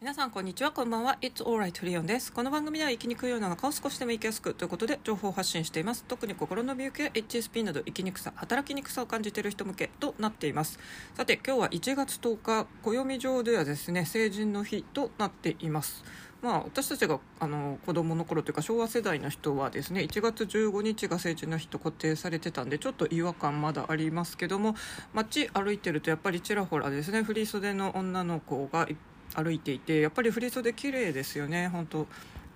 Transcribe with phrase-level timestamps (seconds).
[0.00, 1.16] 皆さんこんにちはこんばんは。
[1.22, 2.30] It's alright リオンです。
[2.30, 6.04] この番組では生きにくいような中を少しでも生きやすくということで情報発信しています。
[6.06, 10.78] 特に心の病気や HSP など生きにくさ働きにくさを感じている人向けとなっています。
[11.14, 16.04] さて今日は1月10日暦上ではですね成人の日となっています。
[16.42, 24.74] まあ、私たちがあの子供の頃というか昭和世代の人はですね1月15日が成人の日と固定されてたんでちょっと違和感まだありますけども
[25.14, 28.86] 街歩いてるとやっぱりちらほらですね振り袖の女の子が
[29.34, 31.68] 歩いていてやっぱり振り袖綺麗ですよね。
[31.68, 32.06] 本当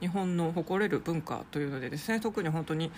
[0.01, 2.21] 日本の誇れる文化というのでですね。
[2.21, 2.91] 特に本当に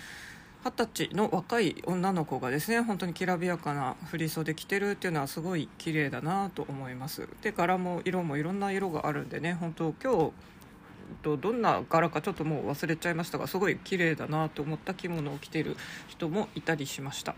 [0.63, 7.29] 二十歳の若い女の子がですね本当にきらびやかな振り袖着てるっていうのはすごい綺麗だなと思います。
[7.43, 9.55] で柄も色もいろんな色があるんでね。
[9.55, 10.33] 本当今日
[11.23, 15.77] とどんな柄かちょっともう忘れちゃいましたがすごい綺麗だなと思った着物を着てる
[16.09, 17.35] 人もいたりしました。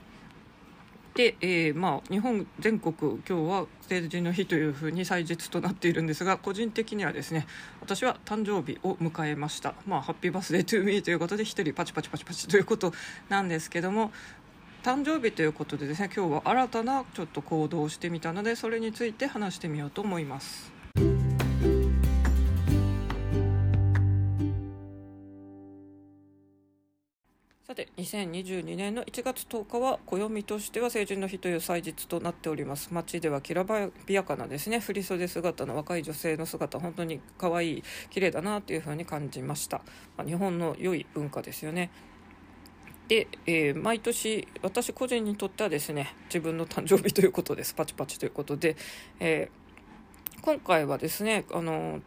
[1.14, 2.94] で、えー、まあ、日本全国
[3.28, 7.46] 今日は成人の日というふうに祭日となっているんですが個人的にはですね
[7.80, 12.92] 私は誕生日を迎えました、まあ、ハッピーバースデートゥーミーということで1人パチパチパチパチということ
[13.28, 14.10] なんですけども
[14.82, 20.81] 誕生日ということでですね今日は新たなちょっと行動をしてみたのでそれについて話してみようと思います。
[28.03, 32.89] 2022年の1月10日は暦としては成人の日という祭日となっております。
[32.92, 33.64] 街ではきら
[34.06, 34.81] びやかなですね。
[34.81, 39.83] 振袖姿の若い女性の姿本当に可愛い綺麗だなというふうに感じました、
[40.17, 41.91] まあ、日本の良い文化ですよね。
[43.06, 47.75] で、えー、毎年私個人にとってはですね自分の誕生日ということです。
[47.75, 48.77] パチパチということで、
[49.20, 52.00] えー、今回はですねあの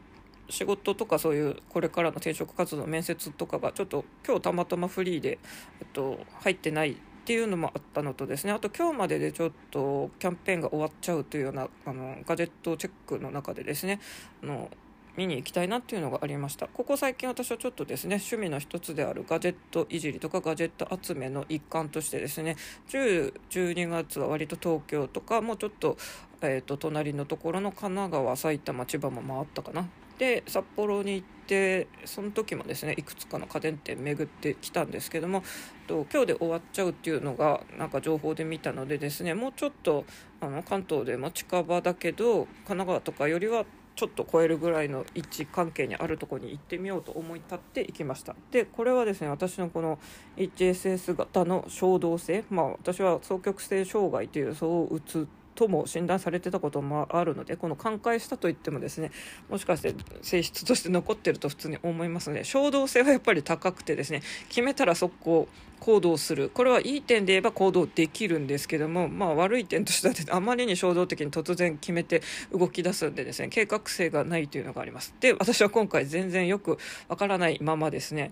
[0.50, 5.40] 仕事とかそういうこれからの転職活動の面接とかがちょっと今日たまたまフリーで、
[5.80, 8.52] えっと、入ってないっていうのもあったのとですね。
[8.52, 14.00] あと今日まででちょっとキャンペーンが終わっちゃうというようなあのガジェットチェックの中でですね
[14.44, 14.70] あの
[15.18, 16.68] 見に行きたいなっていうのがありました。
[16.68, 22.58] ここ最近私はちょっとですね趣味の一つであるガジェットいじりとかガジェット集めの一環としてですね
[22.90, 25.98] 10、12月は割と東京とかもうちょっと,、
[26.42, 29.88] えーと隣のところの神奈川埼玉千葉も回ったかな。
[30.18, 35.44] で札幌に行ってその時もですねいくつかの家電店巡ってきたんですけども
[35.88, 40.06] と今日で終わっちゃうっていうのがなんか情報で見たのでですねもうちょっと
[40.42, 43.66] あの関東でも近場だけど神奈川とかよりは
[43.96, 48.36] ちょっと超えるぐらいの位置関係にあるとこに行ってみようと思い立って行きました。
[48.52, 50.00] でこれはですね私のこの
[50.36, 59.12] HSS 型の衝動性まあ私は双極性障害というそううつとも診断されてたこともあるのでこの寛解したといってもですね
[59.50, 65.48] もしかして性質として残ってると普通に思いますので衝動性はやっぱり高くてですね決めたら速攻
[65.80, 66.50] 行動する。
[66.50, 75.14] これはいい点で言えば行動できるんですけども、まあ、悪い点としてはあまりに衝動的に突然決めて動き出すんでですね計画性がないというのがあります。
[75.20, 76.78] で私は今回全然よく
[77.08, 78.32] わからないままですね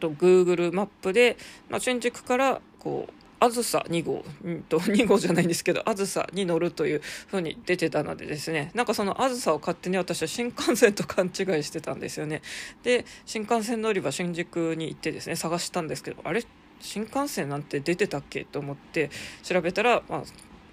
[0.00, 1.36] と Google マップで、
[1.68, 12.42] まあ、新宿からこうあずさ2号、うんと、 2号じゃないんですけど、あずさに乗るという風に出てたのでですね、なんかそのあずさを勝手に私は新幹線と勘違いしてたんですよね。
[12.82, 16.44] で、新幹線乗り場新宿に行ってですね、探したんですけど、あれ？
[16.80, 19.10] 新幹線なんて出てたっけと思って
[19.42, 20.22] 調べたら、まあ、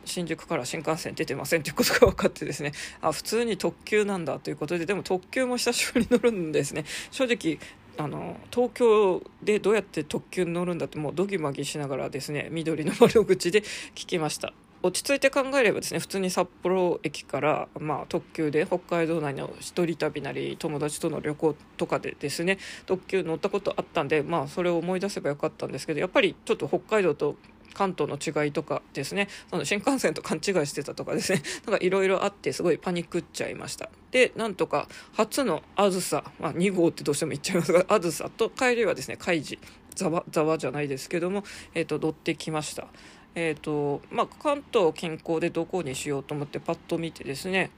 [0.07, 2.71] 新宿から新幹線出てませんということが分かってですね。
[3.01, 6.85] あ普通に特急なんだということででも特急も久しぶりに乗るんですね。
[7.11, 7.59] 正直
[7.97, 14.53] あの東京でどうやって特急に乗るんだってもうドギマギしながらですね緑の窓口で聞きました。
[14.83, 27.35] 落ち着いて考えればですね普通に札幌駅から、まあ、特急で北海道内の一人旅なり友達との旅行とかでですね特急乗ったことあったんで、まあ、それを思い出せばよかったんですけどやっぱりちょっと北海道と
[27.77, 29.27] 関東の違いとかですね。
[29.51, 31.43] その新幹線と勘違いしてたとかですね。
[31.67, 33.91] なんかいろいろあってすごいパニックっちゃいました。
[34.09, 41.43] でなんとか初のあずさ、まあ、2号ってどうしても言っちゃいますが あずさと帰りはですね開示ざわざわじゃないですけども、
[41.75, 42.87] えーと、乗ってきました。
[43.35, 47.69] えーとまあ、関東近郊でどこにしようと思ってパッと見てですね。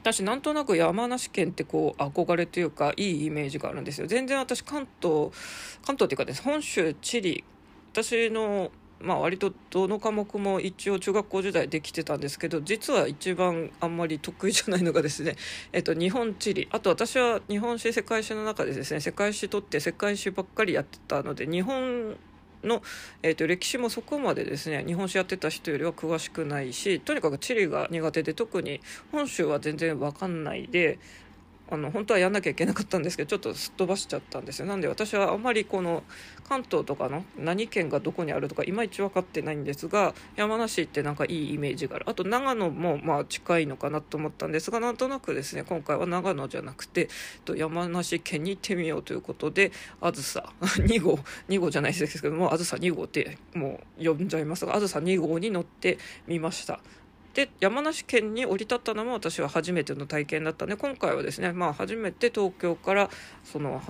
[0.00, 4.08] 私なんとなく山梨県ってこう憧れというかいいイメージがあるんですよ。
[4.08, 5.30] 全然私関東
[5.86, 7.44] 関東っていうかです本州地理
[7.92, 8.72] 私の
[9.02, 15.36] まあ、割とどの科目も一応中学校時代できてたんですけど実は一番あんまり得意じゃないのがですね、
[15.72, 16.68] えっと、日本地理。
[16.70, 22.16] あと私は日本史世界史の中でですね世界史取って世界史ばっかりやってたので日本
[22.64, 22.82] の、
[23.22, 30.98] えーと、歴史もそこまでですね日本史やってた人よりは詳しくないしとにかく地理が苦手で特に本州は全然分かんないで
[31.72, 34.66] あの本当はやんなきゃいけなかったんですけどちょっとすっ飛ばしちゃったんですよ。
[34.66, 36.02] なんで私はあんまりこの
[36.52, 47.08] 関東とかの何県がどこにあるとかいまいち分かってないんですが山梨ってなんかいいイメージがあるあと長野もまあ近いのかなと思ったんですがなんとなくですね今回は長野じゃなくて
[47.56, 49.72] 山梨県に行ってみようということで
[50.02, 51.18] あずさ 2号
[51.48, 55.96] 2号じゃないですけどもあずさ2号ってもう呼んじゃいますがあずさ2号に乗って
[56.26, 56.80] みました。
[57.32, 63.08] で山梨県に降り立ったのも私は初めての体験だったんで今回はですね、まあ、初めて東京から
[63.42, 63.80] その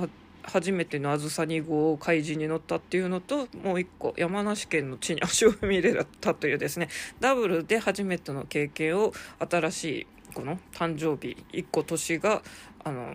[0.45, 6.89] 初めてのあずさ2号を開示に乗ったっていうのともう一個山梨県の地に足を踏み入れたというですね。
[7.21, 12.43] ダブルで初めての経験を新しいこの誕生日1個年が
[12.85, 13.15] あの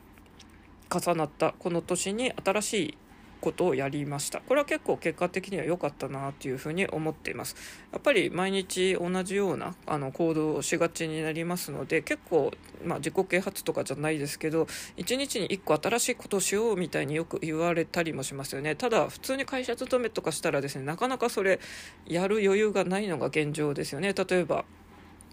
[0.89, 2.97] 重なったこの年に新しい
[3.39, 4.41] ことをやりました。
[4.41, 7.55] これは結構結果的には良かったなというふうに思っています。
[7.91, 12.51] やっぱり毎日同じようなあの行動をしがちになりますので結構、
[12.83, 14.63] まあ、自己啓発とかじゃないですけど
[14.97, 18.75] 1日に1個新しいことをしようみたいによく言われたりもしますよね。
[18.75, 21.59] ただ普通に会社勤めとかしたらですねなかなかそれ
[22.05, 24.13] やる余裕がないのが現状ですよね。
[24.13, 24.65] 例えば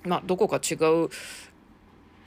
[0.05, 1.09] まあ、どこか違う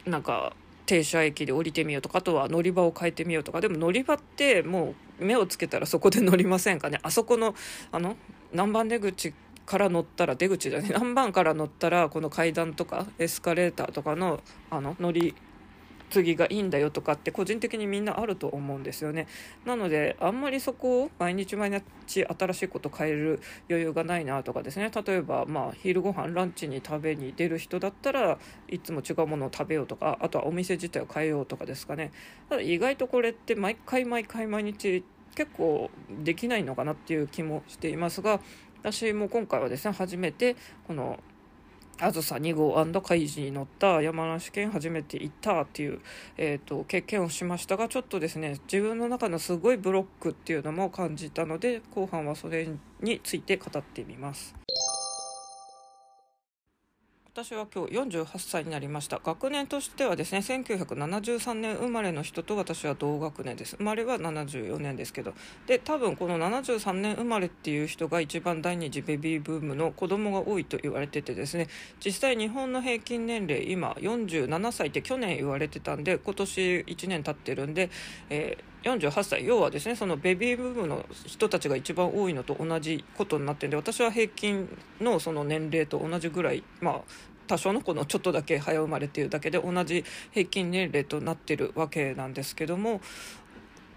[0.10, 0.54] なんか
[0.86, 3.62] 停車駅で降りてみようとかあとは乗り場を変えてみようとか。
[3.62, 7.00] でも乗り場ってもう目をつけたらそこで乗りませんかね？
[7.04, 7.56] あそこの
[7.92, 8.16] あの
[8.54, 9.34] 何番出口
[9.66, 15.36] から乗ったら出口じゃね何番から乗ったらこの階段とかエスカレーターとかのあの乗り
[16.10, 19.28] 次がいいんだよとかって個人的にみんなあると思うんですよね。
[19.66, 24.92] なのであんまりそこを毎日毎日新しいこと変える余裕がないなとかですね。
[24.94, 28.40] 例えばまあ昼ご飯ランチに食べに出る人だったら
[28.70, 32.12] いつも違うものを食べようとかあとはお店自体を変えようとかですかね。
[32.50, 35.04] ただ意外とこれって毎回毎回毎日
[35.36, 35.92] 結構
[36.24, 38.40] できないのかなっていう気もしていますが
[38.82, 40.56] 私も今回はですね初めて
[40.88, 41.20] この
[42.00, 46.00] あずさ2号カイジに乗った山梨県初めて行ったっていう、
[46.38, 52.68] えーと、経験をしましたがちょっとですね自分の中のすごいブロックっていうのも感じたので後半はそれ
[53.02, 54.57] について語ってみます。
[57.38, 59.22] 私は今日48歳になりました。
[59.24, 63.76] 学年としてはですね1973年生まれの人と私は同学年です。
[63.76, 65.36] 生まれは74年ですけど。
[65.68, 71.68] で多分この73年生まれっていう人が一番第二次ベビーブームの子供が多いと言われててですね。
[72.04, 77.92] 実際日本の平均年齢今47歳って去年言われてたんで今年1年経ってるんで、
[78.32, 84.70] えー48歳要はですねそのベビーブームの人たちが一番多いのと同じことになってるんで私は平均
[85.02, 87.02] のその年齢と同じぐらいまあ
[87.48, 93.02] 多少の子のちょっとだけ早生まれっていうだけで同じ平均年齢となってるわけなんですけども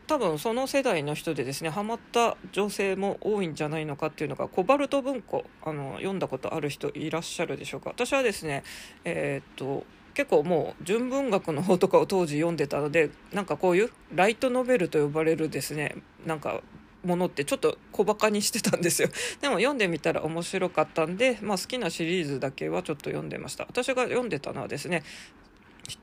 [0.07, 7.91] 多分その世代の人でですねハマった女性も多いんじゃないのかっていうのがコバルト文庫あの読んだことある人いらっしゃるでしょうか。
[7.91, 8.65] 私はですね
[9.05, 9.85] えー、っと
[10.21, 15.97] 結構もう純文学の方とかを当時読んでたのでなんかこういうライトノベルと呼ばれるですね
[16.27, 16.61] なんか
[17.03, 19.09] ものってちょっと小バカにしてたんですよ。
[19.41, 23.65] でも読んでみたら面白かったんで、まあ、好きなシリーズだけはちょっと読んでました。
[23.65, 25.05] 私が読んでたのはですね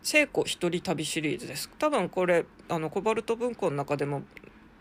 [0.02, 1.69] 聖子一人旅シリーズです。
[1.78, 4.24] 多分これあのコバルト文庫の中でも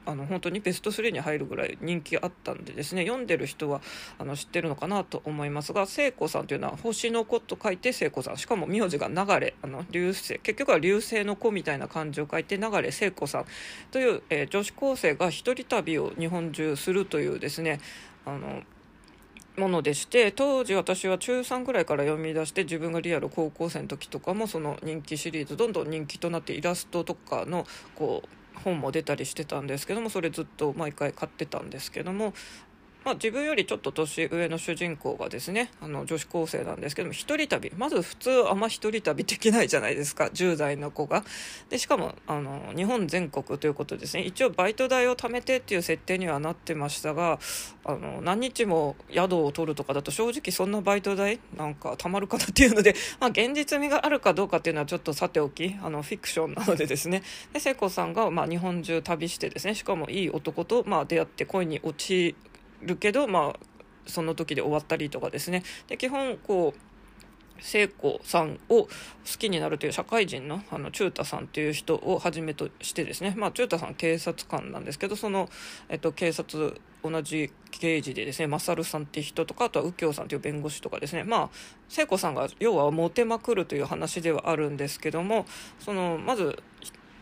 [0.07, 3.81] あの本当にベスト3に入るぐらい人気あったんでですね読んでる人は
[4.19, 8.37] あの知ってるのかなと思いますが聖子さんというのは星の子と書いて聖子さん。
[8.37, 10.39] しかも名字が流れあの流星。
[10.39, 13.45] 結局は流星の子みたいな漢字を書いて流れ聖子さん
[13.91, 17.81] という、えー、女子高生が一人旅を日本中するというですね
[18.25, 18.63] あの
[19.59, 28.29] ものでして当時私は中3ぐらいから読み出して自分がリアル高校生の時とかもその人気シリーズどんどん人気となってイラストとかのこう
[28.65, 32.35] 本も出たりしてたんですけどもそれずっと毎回買ってたんですけども
[33.07, 37.71] まあ、自分よりちょっと年上の主人公がですねあの女子高生なんですけども一人旅。
[37.77, 40.25] まず普通あんま一人旅できないじゃないですか。
[40.25, 41.23] 10代の子が。
[41.71, 44.25] でしかもあの日本全国ということですね。
[44.25, 47.39] 一応バイト代を貯めてっていう設定にはなってましたが
[47.85, 57.23] あの何日も宿を取るとかだと正直そんなバイト代なんかたまるかなっていうので、 まあ、現実味があるかどうかっていうのはちょっとさておきあのフィクションなのでですね。
[57.55, 59.77] で聖子さんが、まあ、日本中旅してですね。
[59.77, 62.35] しかもいい男と、まあ、出会って恋に落ち
[62.83, 63.59] るけど、まあ、
[64.07, 65.63] その時で終わったりとかですね。
[65.89, 66.81] で基本こう
[67.61, 68.89] 聖子さんを好
[69.39, 75.49] きになるという社会人のあの中太さんという人をはじめとしてですね、まあ、中太さん警察官なんですけどその、
[75.89, 81.25] えっと、警察同じ刑事でですね勝さんっていう人とかあとは右京さんという弁護士とかですね。
[81.25, 81.51] まあ
[81.89, 85.47] 聖子さんが要はモテまくるという話ではあるんですけども
[85.79, 86.63] そのまず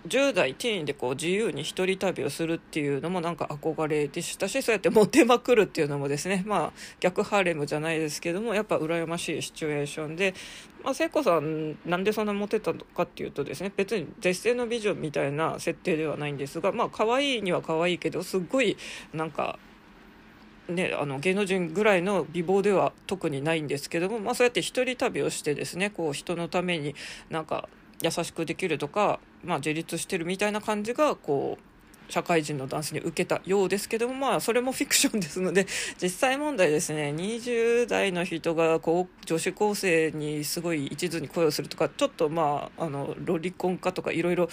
[0.09, 10.35] 10代ティーンでこう自由に一人旅をするっていうのもなんか憧れでしたしそうやってモテまくるっていうのもですねまあ逆ハーレムじゃないですけどもやっぱ羨ましいシチュエーションで、
[10.83, 18.77] まあ、聖子さんなんでそんなモテたのかっていうとですね別に絶世の美女みたいな設定ではないんですがまあ可愛いには可愛いけどすっごい
[19.13, 19.59] なんか
[20.69, 26.95] ね、あの芸能人ぐらいの美貌では特にないんですけども、まあ、そうやって一人旅をしてですねこう人のために
[27.29, 27.69] なんか
[28.05, 31.75] 優しくできるとか、まあ、自立してるみたいな感じがこう
[32.09, 35.67] 社会人のダンスに受けたようですけども、まあ、それもフィクションですので、
[36.01, 44.49] 実際問題ですね、20代の人がこう女子高生にすごい一途に声をするとか、ちょっとまあ、あの、ロリコン化とかいろいろ、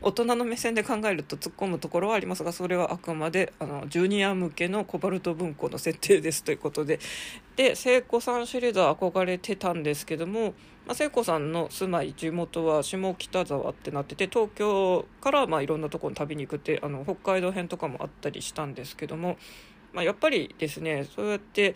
[0.00, 7.00] 大人の目線で考えると突っ込むところはありますが、それはあくまで、あの、ジュニア向けのコバルト文庫の設定ですということで、
[7.60, 10.54] で、聖子さんシリーズは憧れてたんですけども、
[10.86, 19.36] まあ、聖子さんの住まい地元は下北沢ってなってて東京からまあいろんなとこに旅に行くってあの北海道編とかもあったりしたんですけども、
[19.92, 21.74] まあ、やっぱりですねそうやって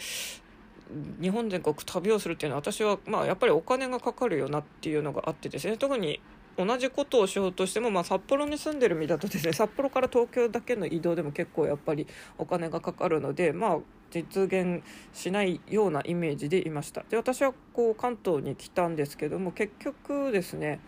[1.21, 6.19] 日本全国旅をするっていうのは私はまあやっぱりお金がかかるよなっていうのがあってですね特に
[6.57, 12.07] 同じことをしようとしても、まあ、札幌に住んでる身だとですね札幌から東京だけの移動でも結構やっぱり
[12.39, 13.79] お金がかかるのでまあ
[14.15, 17.05] 実現しないようなイメージでいました。
[17.11, 20.79] で私はこう関東に来たんですけども結局ですね、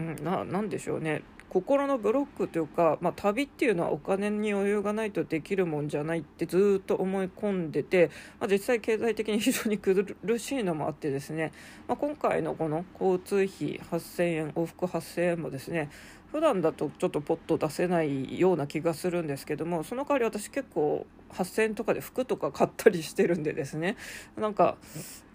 [0.00, 1.22] うん、ななんでしょうね。
[1.54, 8.10] 心のブロックというか、まあ、旅っていうのはお金に余裕がないとできるもんじゃないってずっと思い込んでて、
[8.40, 10.04] まあ、実際経済的に 非常に苦
[10.40, 11.52] しいのもあってですね、
[11.86, 15.90] まあ、今回のこの交通費8000円往復8000円もですね
[16.34, 23.96] 普段だとちょっとポッと出せないような気がするんですけどもその代わり私結構8000円とかで服とか買ったりしてるんでですね。
[24.36, 24.76] なんか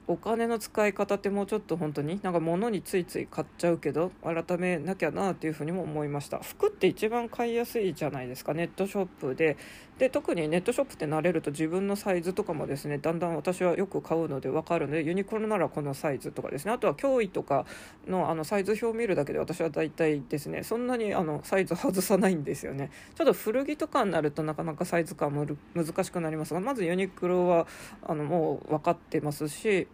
[0.08, 6.40] お金の使い方ってもうちょっと本当になんか物についつい買っちゃうけど改めなきゃなっていうふうにも思いました。
[6.40, 8.54] 服って一番買いやすいじゃないですか。
[8.54, 9.56] ネットショップで
[10.00, 16.72] で特にネットショップって慣れると自分のサイズとかもですねだんだん私はよく買うので分かるのでユニクロならこのサイズとかですね。
[16.72, 17.66] あとは脅威とか
[18.08, 22.92] のあのサイズ表を見るだけで私は大体ですねそんなにあのサイズ外さないんですよね。
[23.14, 27.68] ちょっと古着とかになるとなかなかサイズ感も難しくなりますがまずユニクロは
[28.02, 29.86] あのもう分かってますし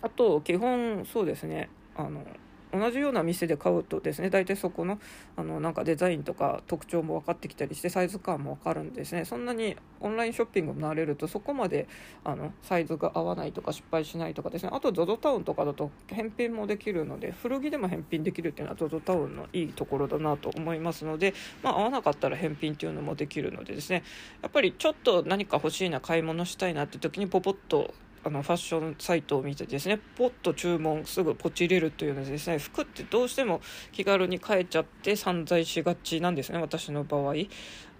[0.00, 2.24] あと基本そうですねあの
[2.72, 4.98] 同じような店で買うとですね大体そこの
[5.36, 9.24] あのなんかデザインとか特徴も分かってきたりしてサイズ感も分かるんですね。
[9.24, 11.88] そんなにオンラインショッピングになれるとそこまで
[12.24, 14.70] あのサイズが合わないとか失敗しないとかですね。
[14.72, 24.02] あと ZOZO タウンとかだと返品もできるので古着でも返品できるっていうのは ZOZO タウンのいいところだなと思いますので、まあ、合わなかったら返品っていうのもできるのでですね。
[24.42, 27.94] やっぱりちょっと何か欲しいな買い物したいなって時にポポッと
[28.24, 33.60] あのファッションサイトを見てですねポッと注文すぐポチ入れるというのでですね服ってどうしても
[33.92, 37.34] 気軽に買えちゃって散財しがちなんですね私の場合。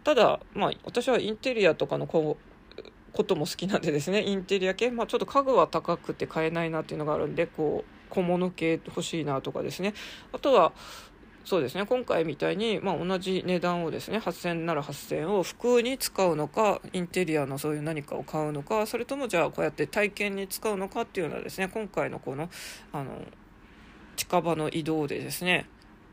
[0.05, 2.83] ただまあ私はインテリアとかのこう
[3.13, 9.95] ことも好きなんでですねインテリア系、まあ、ちょっと家具は高くて買えないなっていうのがあるんでこう小物系欲しいなとかですね。
[10.33, 10.73] あとは
[11.49, 11.87] そうですね。
[11.87, 22.51] 今回みたいに、まあ、同じ値段をですね8000なら8000を服に使うのかインテリアのそういう何かを買うのかそれともじゃあこうやって体験に使うのかっていうのはですね今回のこの
[22.93, 23.23] あの
[24.17, 25.65] 近場の移動でですね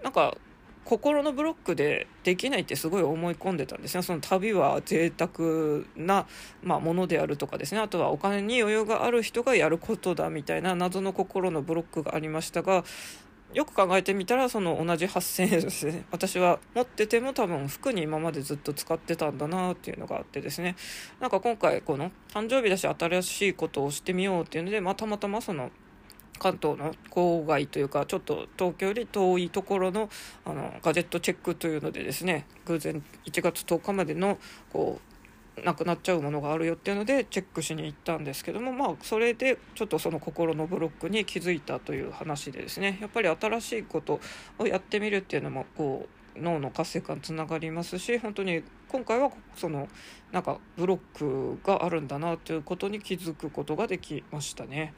[0.04, 0.38] なんか
[0.86, 4.04] 心のブロックでできないってすごい思い込んでたんですね。
[4.04, 6.27] その旅は贅沢な、
[6.62, 12.86] まあ、ものであるとかですねあとはお金に余裕がある人がやることだみたいな謎の心のブロックがありましたが
[13.54, 15.86] よく考えてみたらその同じ8000円です。
[15.86, 20.75] ね私は持ってても多分服に今までずっと使ってたんだなっていうのがあってですね。
[21.20, 25.72] なんか今回この誕生日だし新しいことをしてみようっていうので、まあ、たまたまその
[26.38, 30.10] 関東の郊外というかちょっと東京より遠いところの
[30.44, 34.38] あのガジェットチェックというのでですね偶然1月10日までの
[34.72, 35.15] こう
[35.64, 44.20] なくなっちゃうものがあるよっていうのでチェックしに行ったんですけどもまあそれでちょっとその心のブロックに気づいたという話でですねやっぱり新しいこと
[44.60, 49.88] をやってみるっていうのもこう脳の活性化につながりますし本当に今回はその
[50.32, 54.94] なんかブロックがあるんだなということに気づくことができましたね。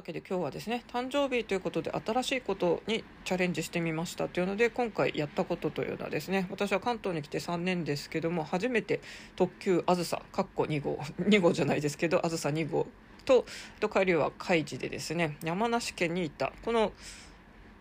[0.00, 9.00] わけで今日はですね誕生日ということで新しいことにチャレンジしてみましたというので今回やったことというのはですね私は関東に来て3年ですけども初めて
[9.36, 12.86] 特急あずさかっこ2号2号じゃないですけどあずさ2号
[13.26, 13.44] と
[13.78, 16.52] と帰りは海事でですね山梨県に行った。
[16.64, 16.92] この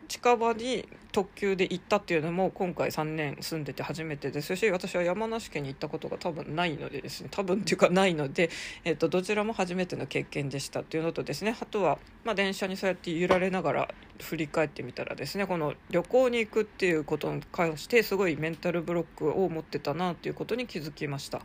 [0.10, 8.50] 近場に特急で行ったっていうのも今回3年住んでて初めてですし私は山梨県に行ったことが多分ないのでですね多分っていうかないので、
[8.84, 13.88] えー、とどちらも初めての経験でしたっていうのとですねあとは、まあ、電車にそうやって揺られながら
[14.20, 21.42] 振り返ってみたらですねこの旅行に行くっていうことに関してすごいメンタルブロックを持ってたなっていうことに気づきました。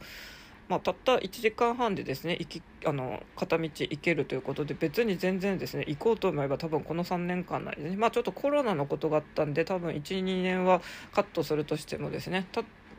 [0.68, 10.80] まあ、たった1時間半でですね行きあの片道行けるということで別に全然ですね行こうと思えば多分この3年間内でねまあちょっとコロナのことがあったんで多分12年は
[11.12, 12.46] カットするとしてもですね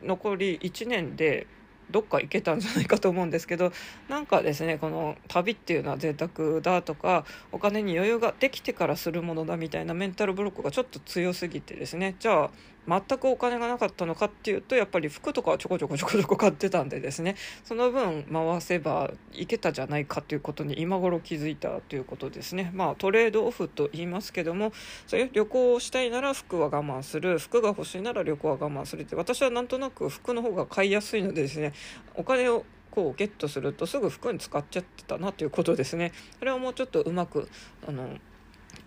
[0.02, 1.46] 残り1年で
[1.90, 3.72] どっか行けたんじゃないかと思うんですけど
[4.08, 12.50] なんかですねこの旅っていうのは贅沢だとかお金に余裕ができてからするものだみたいなメンタルブロックがちょっと強すぎてですねじゃあ
[12.88, 17.36] 全くお金がなかったのかっていうとやっぱり服とかはちょこちょこちょこちょこ買ってたんでですね。
[17.64, 22.70] その分回せばいけたじゃないかということに今頃気づいたということですね。
[22.74, 24.72] まあトレードオフと言いますけども
[25.06, 27.38] そういう旅行をしたいなら服は我慢する。
[27.38, 29.16] 服が欲しいなら旅行は我慢するって。
[29.16, 31.72] 私はなんとなく服の方が買いやすいのでですね
[32.14, 36.12] お金をこうゲットするとすぐ服に使っちゃってたなということですね。
[36.38, 37.48] それはもうちょっとうまく
[37.86, 38.08] あの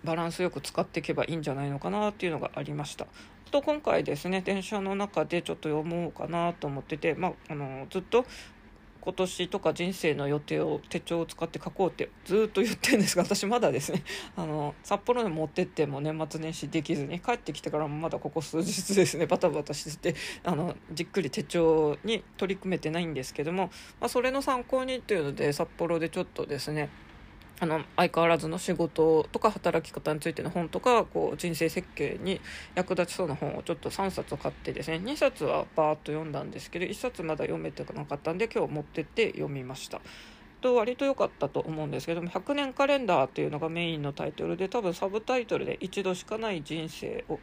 [0.03, 3.07] バランスよく使っていけばいいんじゃないのかなっていうのがありました。
[3.49, 8.25] と今回ですね電車の中でちょっと読もうかなと思ってて、まあ、あのずっと
[9.01, 14.03] 今年とか人生の予定を手帳を使って書こうってずっと言ってるんですが私まだですね
[14.35, 26.89] あの札幌に持ってっても年末年始できずに帰ってきてからもまだここ数日ですねバタバタしててあのじっくり手帳に取り組めてないんですけども、まあ、それの参考にっていうので札幌でちょっとですね
[27.61, 32.39] あの相変わらずの仕事とか働き方についての本とかこう人生設計に
[32.75, 40.01] 役立ちそうな本をちょっと3冊買ってですね2冊はバーッと読んだんですけど1冊まだ読めてなかったんで今日持ってって読みました。
[40.61, 47.39] と割と良かったと思うんですけども「100年カレンダー」っていうのがメインのタイトルで多分サブタイトルで「一度しかない人生を」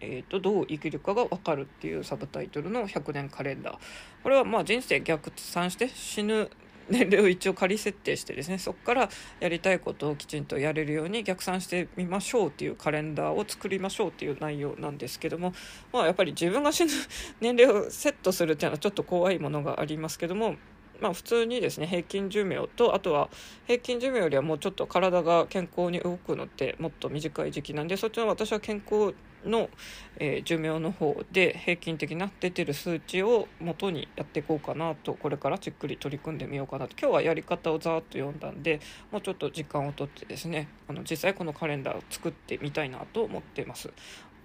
[0.00, 3.78] えーと、どう生きるかが分かるっていうサブタイトルの100年カレンダー
[4.22, 6.50] これはまあ人生逆算して死ぬ
[6.88, 15.52] 年齢を一応仮設定してですねそこからやりたいことをきちんとやれるように逆算してみましょうっていうカレンダーを作りましょうっていう内容なんですけども、
[15.92, 16.90] まあ、やっぱり自分が死ぬ
[17.40, 20.56] 年齢をセットするっていうのはちょっと怖いものがありますけども
[21.00, 23.28] まあ、普通にですね平均寿命とあとは
[23.66, 29.14] 平均寿命よりはもうちょっと体が健康に動くのってもっと短い時期なんでそっちの私は健康
[29.46, 29.70] の、
[30.18, 43.90] えー、寿命の方で平均的な出てる数値を元にやっていこうかなとこれからじっくり取り組んでみようかなと今日はやり方をざーっと読んだんでもうちょっと時間をとってですねあの実際このカレンダーを作ってみたいなと思っています。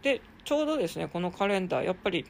[0.02, 2.26] でちょうどですねこのカレンダーやっぱり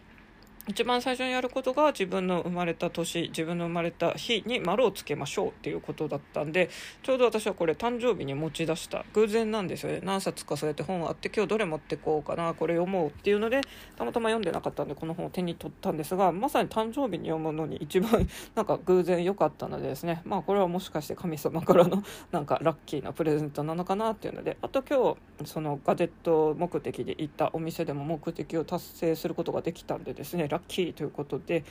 [0.67, 6.69] 一番最初にやることが自分の生まれた年自分の生まれた日に丸をつけましょうっていうことだったんで
[7.01, 9.03] ちょうど私はこれ誕生日に持ち出した。
[9.13, 10.01] 偶然なんですよね。
[10.03, 13.61] 何冊かそうやって本あって今日どれ持ってこうかなこれ読もうっていうので
[13.95, 20.21] たまたま読んでなかったんでこの本を手に取ったんですがまさに誕生日に読むのに一番 なんか偶然良かったのでですね。
[20.25, 31.63] まあこれはもしかして神様からの なんかラッキーなプレゼントなのかなっていうのであと今日そのガジェット目的で行ったお店でも目的を達成することができたんでですねラッキーということで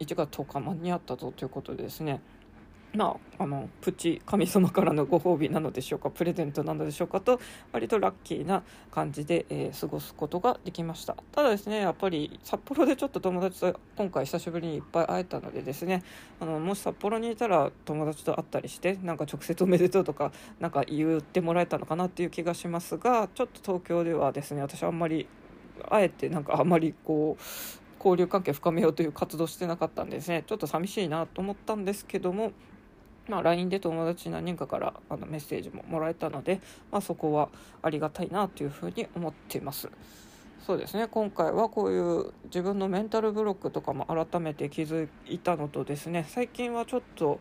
[0.00, 2.20] 1月10日間に合ったぞということでですね。
[2.94, 7.40] まあ、あのプチ神様からのご褒美なのでしょうかプレゼントなのでしょうかと
[7.72, 11.16] 割とラッキーな感じで、えー、過ごすことができました。
[11.32, 16.04] ただですねやっぱり札幌でちょっと友達と今回久しぶりにいっぱい会えたのでですね
[16.38, 25.26] あのもし札幌にいたら友達と会ったりしてなんか直接おめでとうとかなんか言ってもらえたのかなっていう気がしますがちょっと東京ではですね私あんまり
[25.90, 27.42] あえてなんかあんまりこう
[28.04, 32.52] 交流関係深めようという活動してなかったんですねちょっと寂しいなと思ったんですけども
[33.28, 36.60] まあ、LINE で友達何人かからあのメッセージももらえたので、
[36.92, 37.48] まあ、そこは
[37.82, 39.88] ありがたいなというふうに思っています。
[40.66, 47.38] そうですね今回はこういう自分のメンタルブロックとかも改めて気づいたのとですね最近はちょっと、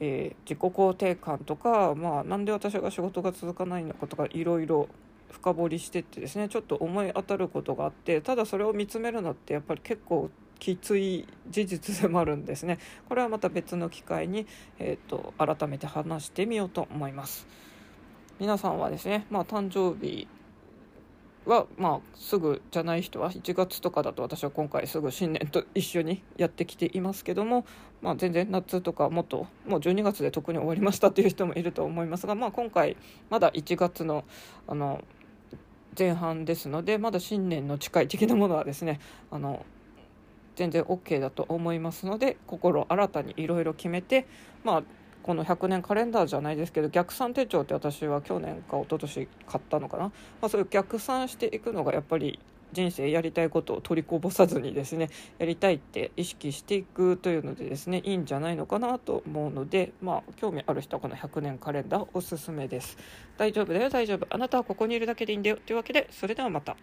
[0.00, 4.88] えー、自己肯定感とか、まあ、なんで私が仕事が続かないのかとかいろいろ
[5.30, 12.78] 深掘りしてってですねちょっと思い当たることがあってただそれを見つめるのってやっぱり結構きつい事実でもあるんですね。
[13.08, 14.46] これはまた別の機会に、
[14.78, 17.48] えーと、改めて話してみようと思います。
[18.38, 20.28] 皆さんはですね、まあ、誕生日
[21.46, 27.66] は、まあ、すぐじゃない人は1月とかだと私は今回すぐ新年と一緒にやってきていますけども、
[28.02, 32.96] まあ、全然夏とかもっともう12月で特に終わりましたっていう人もいると思いますが、まあ、今回
[33.30, 34.24] まだ1月の
[34.68, 35.02] あの
[35.98, 39.00] 前半ですのでまだ新年の誓い的なものはですね
[39.30, 39.64] あの
[40.56, 44.26] 全然 OK だと思いますので心新たにいろいろ決めて
[44.64, 44.82] まあ
[45.22, 52.38] この100年カレンダーじゃないですけど逆算手帳って私は去年か一昨年買ったのかな、まあ、そういう逆算していくのがやっぱり
[52.72, 62.96] 人生やりたいことを取りこぼさずにですねやりたいって意識していくというのでですねいいんじゃないのかなと思うのでまあ興味ある人はこの100年カレンダーおすすめです。
[63.36, 64.26] 大丈夫だよ大丈夫。
[64.30, 65.58] あなたはここにいるだけでいいんだよ。
[65.64, 66.76] というわけでそれではまた。